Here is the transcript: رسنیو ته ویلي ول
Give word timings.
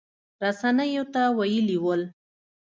رسنیو 0.43 1.03
ته 1.13 1.21
ویلي 1.37 1.77
ول 1.83 2.01